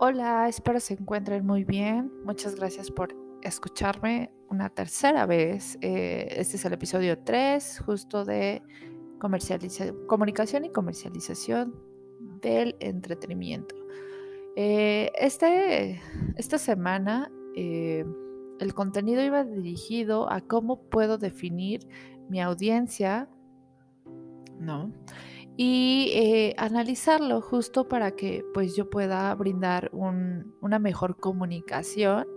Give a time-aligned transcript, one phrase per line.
[0.00, 2.12] Hola, espero se encuentren muy bien.
[2.24, 5.76] Muchas gracias por escucharme una tercera vez.
[5.80, 8.62] Eh, este es el episodio 3, justo de
[9.18, 11.74] comunicación y comercialización
[12.40, 13.74] del entretenimiento.
[14.54, 16.00] Eh, este,
[16.36, 18.04] esta semana eh,
[18.60, 21.80] el contenido iba dirigido a cómo puedo definir
[22.28, 23.28] mi audiencia,
[24.60, 24.92] ¿no?
[25.60, 32.28] Y eh, analizarlo justo para que pues yo pueda brindar una mejor comunicación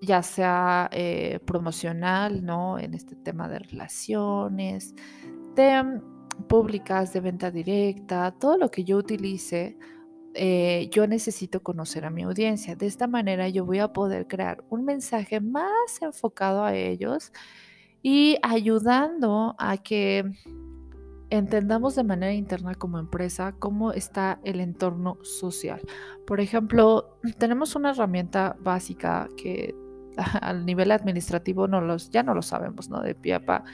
[0.00, 2.78] ya sea eh, promocional, ¿no?
[2.78, 4.94] En este tema de relaciones,
[5.54, 6.00] de
[6.48, 9.76] públicas, de venta directa, todo lo que yo utilice,
[10.34, 12.76] eh, yo necesito conocer a mi audiencia.
[12.76, 17.30] De esta manera yo voy a poder crear un mensaje más enfocado a ellos
[18.02, 20.24] y ayudando a que
[21.32, 25.80] entendamos de manera interna como empresa cómo está el entorno social.
[26.26, 29.74] Por ejemplo, tenemos una herramienta básica que
[30.42, 33.00] al nivel administrativo no los, ya no lo sabemos, ¿no?
[33.00, 33.64] De PIAPA,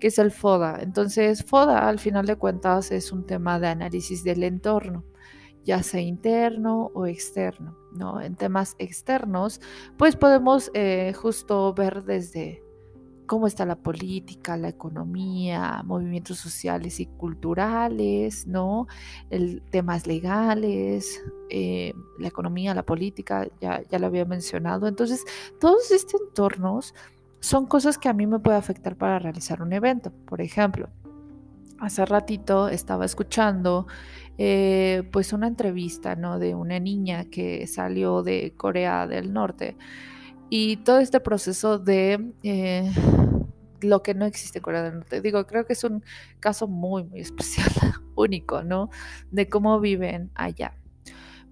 [0.00, 0.80] que es el FODA.
[0.82, 5.04] Entonces, FODA, al final de cuentas, es un tema de análisis del entorno
[5.64, 8.20] ya sea interno o externo, ¿no?
[8.20, 9.62] En temas externos,
[9.96, 12.63] pues podemos eh, justo ver desde
[13.26, 18.86] cómo está la política, la economía, movimientos sociales y culturales, ¿no?
[19.30, 24.86] El, temas legales, eh, la economía, la política, ya, ya lo había mencionado.
[24.86, 25.24] Entonces,
[25.60, 26.94] todos estos entornos
[27.40, 30.12] son cosas que a mí me puede afectar para realizar un evento.
[30.26, 30.88] Por ejemplo,
[31.78, 33.86] hace ratito estaba escuchando
[34.38, 36.38] eh, pues una entrevista, ¿no?
[36.38, 39.76] De una niña que salió de Corea del Norte
[40.50, 42.92] y todo este proceso de eh,
[43.80, 45.20] lo que no existe en Corea del Norte.
[45.20, 46.04] Digo, creo que es un
[46.40, 47.70] caso muy, muy especial,
[48.14, 48.90] único, ¿no?
[49.30, 50.76] De cómo viven allá.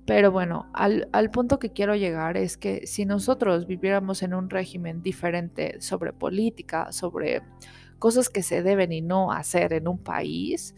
[0.05, 4.51] Pero bueno, al, al, punto que quiero llegar es que si nosotros viviéramos en un
[4.51, 7.43] régimen diferente sobre política, sobre
[8.01, 10.75] cosas que se deben y no hacer en un país,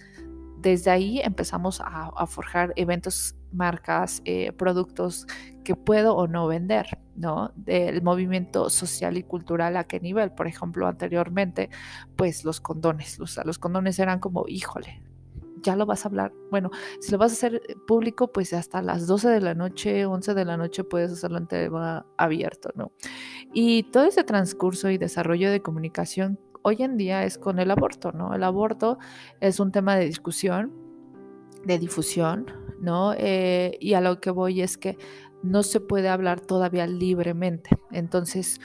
[0.64, 5.26] desde ahí empezamos a, forjar eventos, marcas, eh, productos
[5.64, 7.52] que puedo o no vender, ¿no?
[7.56, 10.32] Del movimiento social y cultural a qué nivel.
[10.32, 11.70] Por ejemplo, anteriormente,
[12.16, 15.02] pues los condones, los, los condones eran como, híjole,
[15.62, 16.32] ya lo vas a hablar.
[16.50, 16.70] Bueno,
[17.00, 20.44] si lo vas a hacer público, pues hasta las 12 de la noche, 11 de
[20.44, 22.92] la noche puedes hacerlo en tema abierto, ¿no?
[23.52, 28.12] Y todo ese transcurso y desarrollo de comunicación hoy en día es con el aborto,
[28.12, 28.34] ¿no?
[28.34, 28.98] El aborto
[29.40, 30.72] es un tema de discusión,
[31.64, 32.46] de difusión,
[32.84, 33.14] ¿no?
[33.16, 34.96] Eh, y a lo que voy es que
[35.42, 37.70] no se puede hablar todavía libremente.
[37.90, 38.60] Entonces,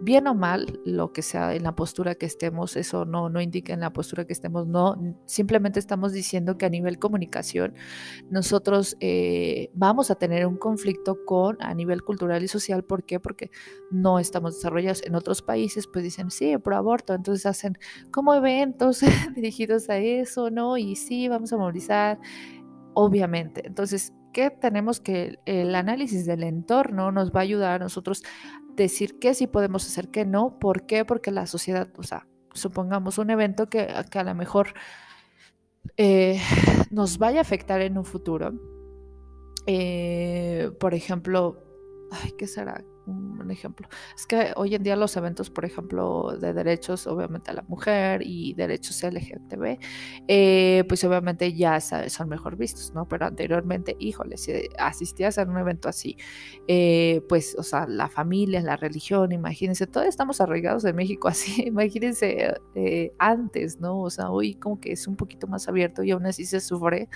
[0.00, 3.72] bien o mal, lo que sea en la postura que estemos, eso no, no indica
[3.72, 7.74] en la postura que estemos, no, simplemente estamos diciendo que a nivel comunicación
[8.30, 13.18] nosotros eh, vamos a tener un conflicto con a nivel cultural y social, ¿por qué?
[13.18, 13.50] Porque
[13.90, 17.76] no estamos desarrollados en otros países, pues dicen, sí, pro aborto, entonces hacen
[18.12, 19.00] como eventos
[19.34, 20.76] dirigidos a eso, ¿no?
[20.76, 22.20] Y sí, vamos a movilizar,
[23.00, 23.64] obviamente.
[23.64, 28.24] Entonces, ¿qué tenemos que el análisis del entorno nos va a ayudar a nosotros
[28.74, 30.58] decir qué sí podemos hacer, qué no.
[30.58, 31.04] ¿Por qué?
[31.04, 34.74] Porque la sociedad, o sea, supongamos un evento que, a lo mejor
[35.96, 36.40] eh,
[36.90, 38.52] nos vaya a afectar en un futuro.
[39.66, 41.62] Eh, por ejemplo,
[42.10, 42.82] ay, ¿qué será?
[43.08, 43.88] Un ejemplo.
[44.14, 48.22] Es que hoy en día los eventos, por ejemplo, de derechos, obviamente a la mujer
[48.24, 49.78] y derechos LGTB,
[50.28, 53.08] eh, pues obviamente ya son mejor vistos, ¿no?
[53.08, 56.16] Pero anteriormente, híjole, si asistías a un evento así,
[56.66, 61.62] eh, pues, o sea, la familia, la religión, imagínense, todavía estamos arraigados en México así,
[61.66, 64.00] imagínense eh, antes, ¿no?
[64.00, 67.08] O sea, hoy como que es un poquito más abierto y aún así se sufre.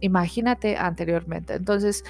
[0.00, 1.54] imagínate anteriormente.
[1.54, 2.04] Entonces,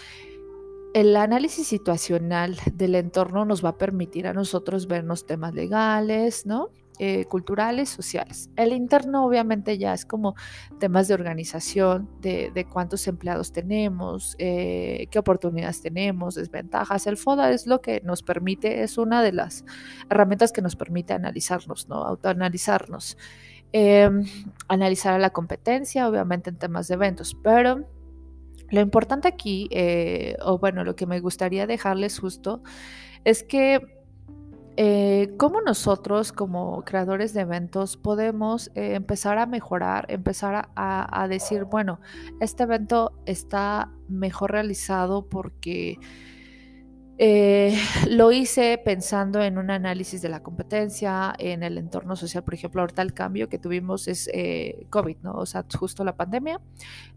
[0.94, 6.70] el análisis situacional del entorno nos va a permitir a nosotros vernos temas legales, ¿no?
[6.98, 8.50] Eh, culturales, sociales.
[8.54, 10.34] El interno obviamente ya es como
[10.78, 17.06] temas de organización, de, cuántos empleados tenemos, eh, qué oportunidades tenemos, desventajas.
[17.06, 19.64] El FODA es lo que nos permite, es una de las
[20.10, 22.04] herramientas que nos permite analizarnos, ¿no?
[22.04, 23.16] Autoanalizarnos.
[23.72, 24.24] Em,
[24.68, 27.88] analizar a la competencia, obviamente en temas de eventos, pero
[28.72, 32.62] lo importante aquí, eh, o bueno, lo que me gustaría dejarles justo,
[33.22, 33.80] es que
[34.78, 41.64] eh, cómo nosotros como creadores de eventos podemos eh, empezar a mejorar, empezar a, decir,
[41.64, 42.00] bueno,
[42.40, 45.98] este evento está mejor realizado porque
[47.18, 47.51] Eh,
[48.08, 52.80] lo hice pensando en un análisis de la competencia, en el entorno social, por ejemplo,
[52.80, 55.32] ahorita el cambio que tuvimos es eh, COVID, ¿no?
[55.32, 56.60] O sea, justo la pandemia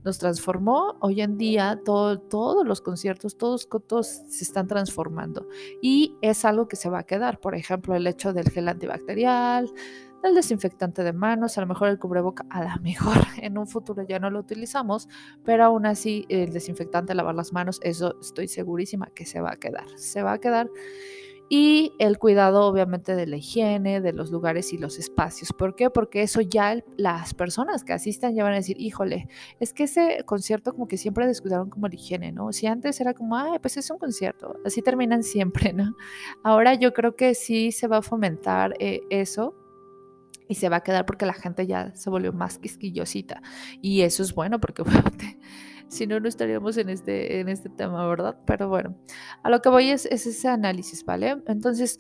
[0.04, 0.98] nos transformó.
[1.02, 5.48] Hoy en día todo, todos los conciertos, todos, todos se están transformando
[5.82, 7.40] y es algo que se va a quedar.
[7.40, 9.72] Por ejemplo, el hecho del gel antibacterial,
[10.26, 14.04] el desinfectante de manos, a lo mejor el cubreboca, a lo mejor en un futuro
[14.04, 15.08] ya no lo utilizamos,
[15.44, 19.58] pero aún así el desinfectante, lavar las manos, eso estoy segurísima que se va a
[19.58, 20.70] quedar, se va a quedar.
[21.48, 25.54] Y el cuidado obviamente de la higiene, de los lugares y los espacios.
[25.54, 25.92] ¿Por qué?
[25.92, 29.28] Porque eso ya las personas que asistan ya van a decir, híjole,
[29.60, 32.52] es que ese concierto como que siempre descuidaron como la higiene, ¿no?
[32.52, 35.96] Si antes era como, ay, pues es un concierto, así terminan siempre, ¿no?
[36.44, 39.54] Ahora yo creo que sí se va a fomentar eh, eso
[40.48, 43.42] y se va a quedar porque la gente ya se volvió más quisquillosita.
[43.82, 44.84] Y eso es bueno porque
[45.88, 48.38] si no, no estaríamos en este, en este tema, ¿verdad?
[48.46, 48.98] Pero bueno,
[49.44, 51.42] a lo que voy es, es ese análisis, ¿vale?
[51.48, 52.00] Entonces,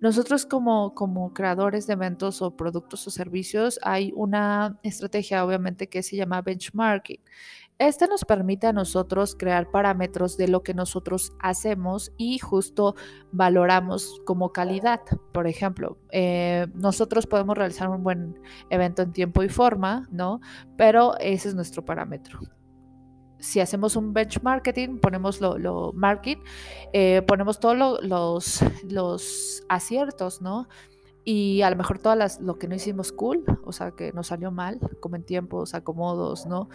[0.00, 6.02] nosotros como, como creadores de eventos o productos o servicios hay una estrategia obviamente que
[6.02, 7.20] se llama benchmarking.
[7.78, 12.94] Este nos permite a nosotros crear parámetros de lo que nosotros hacemos y justo
[13.32, 15.00] valoramos como calidad.
[15.32, 18.40] Por ejemplo, eh, nosotros podemos realizar un buen
[18.70, 20.40] evento en tiempo y forma, ¿no?
[20.76, 22.40] Pero ese es nuestro parámetro
[23.44, 26.38] si hacemos un benchmarking, ponemos lo, marking,
[26.94, 30.66] eh, ponemos todos los, los aciertos, ¿no?
[31.24, 34.26] Y a lo mejor todas las, lo que no hicimos cool, o sea, que nos
[34.28, 36.68] salió mal, como en tiempos, acomodos, ¿no?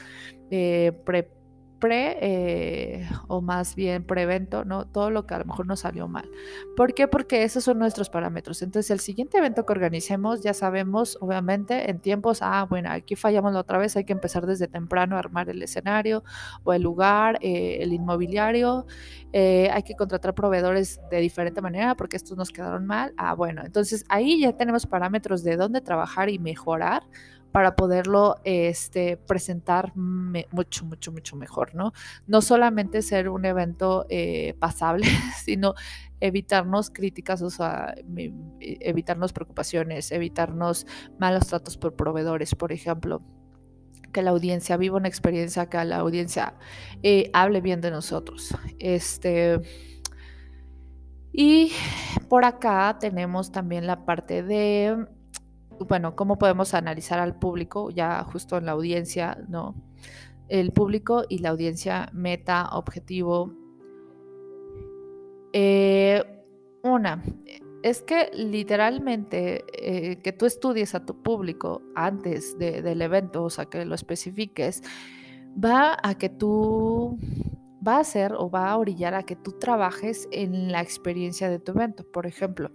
[0.49, 1.31] Eh, pre,
[1.79, 4.85] pre eh, o más bien prevento, ¿no?
[4.85, 6.29] Todo lo que a lo mejor nos salió mal.
[6.75, 7.07] ¿Por qué?
[7.07, 8.61] Porque esos son nuestros parámetros.
[8.61, 13.53] Entonces, el siguiente evento que organicemos, ya sabemos, obviamente, en tiempos, ah, bueno, aquí fallamos
[13.53, 16.23] la otra vez, hay que empezar desde temprano a armar el escenario
[16.63, 18.85] o el lugar, eh, el inmobiliario,
[19.31, 23.13] eh, hay que contratar proveedores de diferente manera porque estos nos quedaron mal.
[23.17, 27.03] Ah, bueno, entonces ahí ya tenemos parámetros de dónde trabajar y mejorar
[27.51, 31.93] para poderlo este, presentar mucho, mucho, mucho mejor, ¿no?
[32.27, 35.07] No solamente ser un evento eh, pasable,
[35.43, 35.73] sino
[36.19, 37.95] evitarnos críticas, o sea,
[38.59, 40.85] evitarnos preocupaciones, evitarnos
[41.17, 43.21] malos tratos por proveedores, por ejemplo
[44.11, 46.55] que la audiencia viva una experiencia, que la audiencia
[47.03, 48.55] eh, hable bien de nosotros.
[48.79, 49.61] Este,
[51.31, 51.71] y
[52.27, 55.05] por acá tenemos también la parte de
[55.87, 59.75] bueno, cómo podemos analizar al público ya justo en la audiencia, ¿no?
[60.47, 63.53] El público y la audiencia meta, objetivo.
[65.53, 66.23] Eh,
[66.83, 67.23] una,
[67.83, 73.65] es que literalmente eh, que tú estudies a tu público antes del evento, o sea,
[73.65, 74.81] que lo especifiques,
[75.63, 77.17] va a que tú
[77.85, 81.59] va a hacer o va a orillar a que tú trabajes en la experiencia de
[81.59, 82.05] tu evento.
[82.11, 82.71] Por ejemplo,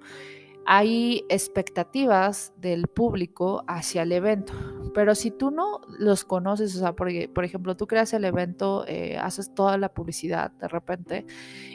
[0.67, 4.53] hay expectativas del público hacia el evento,
[4.95, 8.85] pero si tú no los conoces, o sea, por, por ejemplo, tú creas el evento,
[8.87, 11.27] eh, haces toda la publicidad de repente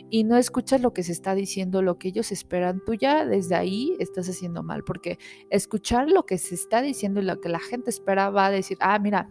[0.09, 3.55] y no escuchas lo que se está diciendo, lo que ellos esperan, tú ya desde
[3.55, 5.19] ahí estás haciendo mal, porque
[5.49, 8.77] escuchar lo que se está diciendo y lo que la gente espera va a decir,
[8.81, 9.29] ah, mira,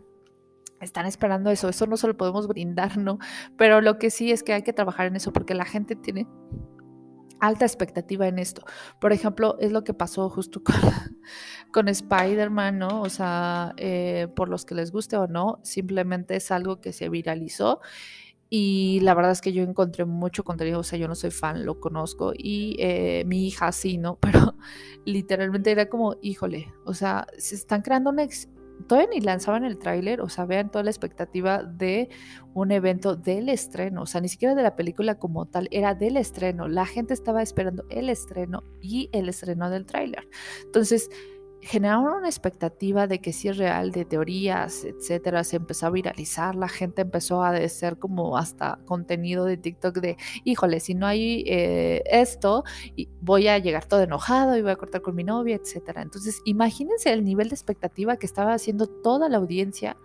[0.80, 3.18] están esperando eso, eso no se lo podemos brindar, ¿no?
[3.56, 6.26] Pero lo que sí es que hay que trabajar en eso porque la gente tiene
[7.40, 8.62] alta expectativa en esto.
[9.00, 10.74] Por ejemplo, es lo que pasó justo con,
[11.72, 13.02] con Spider-Man, ¿no?
[13.02, 17.08] O sea, eh, por los que les guste o no, simplemente es algo que se
[17.08, 17.80] viralizó.
[18.50, 21.66] Y la verdad es que yo encontré mucho contenido, o sea, yo no soy fan,
[21.66, 24.16] lo conozco, y eh, mi hija sí, ¿no?
[24.20, 24.54] Pero
[25.04, 28.26] literalmente era como, híjole, o sea, se están creando una,
[28.88, 32.08] todavía ni lanzaban el tráiler, o sea, vean toda la expectativa de
[32.54, 36.16] un evento del estreno, o sea, ni siquiera de la película como tal, era del
[36.16, 36.66] estreno.
[36.66, 40.28] La gente estaba esperando el estreno y el estreno del tráiler.
[40.64, 41.10] Entonces,
[41.60, 46.54] generaron una expectativa de que si es real, de teorías, etcétera, se empezó a viralizar,
[46.54, 51.44] la gente empezó a ser como hasta contenido de TikTok de, híjole, si no hay
[51.46, 52.64] eh, esto,
[53.20, 56.02] voy a llegar todo enojado y voy a cortar con mi novia, etcétera.
[56.02, 59.96] Entonces, imagínense el nivel de expectativa que estaba haciendo toda la audiencia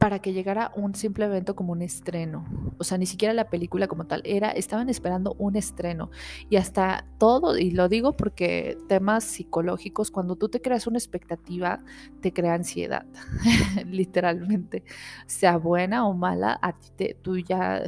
[0.00, 2.46] para que llegara un simple evento como un estreno.
[2.78, 6.10] O sea, ni siquiera la película como tal era, estaban esperando un estreno.
[6.48, 11.80] Y hasta todo, y lo digo porque temas psicológicos, cuando tú te creas una expectativa,
[12.22, 13.04] te crea ansiedad,
[13.86, 14.84] literalmente.
[15.26, 17.82] Sea buena o mala, a ti te, tú ya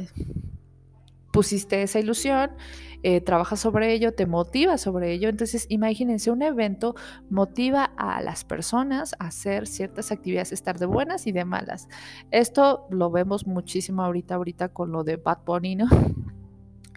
[1.33, 2.51] pusiste esa ilusión,
[3.01, 5.27] eh, trabajas sobre ello, te motiva sobre ello.
[5.27, 6.95] Entonces, imagínense, un evento
[7.29, 11.89] motiva a las personas a hacer ciertas actividades, estar de buenas y de malas.
[12.29, 15.87] Esto lo vemos muchísimo ahorita, ahorita con lo de Bad Bunny, ¿no?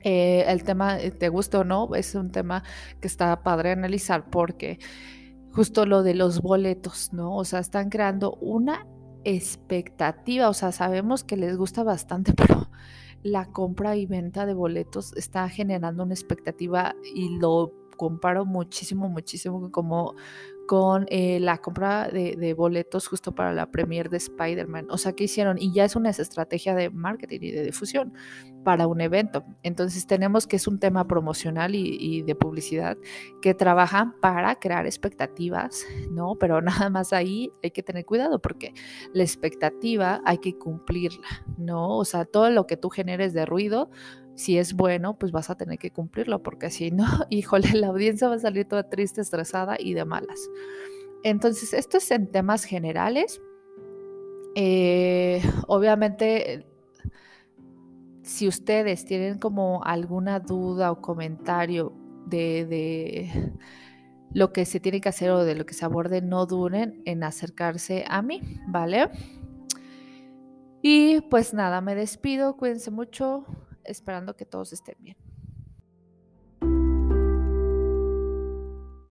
[0.09, 2.63] Eh, el tema, eh, te gusta o no, es un tema
[3.01, 4.79] que está padre analizar porque
[5.51, 7.35] justo lo de los boletos, ¿no?
[7.35, 8.87] O sea, están creando una
[9.25, 12.66] expectativa, o sea, sabemos que les gusta bastante, pero
[13.23, 19.71] la compra y venta de boletos está generando una expectativa y lo comparo muchísimo, muchísimo
[19.71, 20.15] como
[20.67, 24.89] con eh, la compra de, boletos justo para la premier de Spider-Man.
[24.91, 25.57] O sea, ¿qué hicieron?
[25.59, 28.13] Y ya es una estrategia de marketing y de difusión
[28.65, 29.45] para un evento.
[29.63, 32.97] Entonces tenemos que es un tema promocional y, de publicidad
[33.41, 36.35] que trabajan para crear expectativas, ¿no?
[36.37, 38.75] Pero nada más ahí hay que tener cuidado porque
[39.13, 41.97] la expectativa hay que cumplirla, ¿no?
[41.97, 43.91] O sea, todo lo que tú generes de ruido
[44.37, 48.29] si es bueno, pues vas a tener que cumplirlo, porque si no, híjole, la audiencia
[48.29, 50.39] va a salir toda triste, estresada y de malas.
[51.25, 53.41] Entonces, esto es en temas generales.
[54.55, 56.67] Eh, obviamente,
[58.23, 61.93] si ustedes tienen como alguna duda o comentario
[62.27, 63.53] de, de,
[64.33, 67.25] lo que se tiene que hacer o de lo que se aborde, no duren en
[67.25, 69.09] acercarse a mí, ¿vale?
[70.83, 73.47] Y pues nada, me despido, cuídense mucho
[73.87, 75.17] esperando que todos estén bien.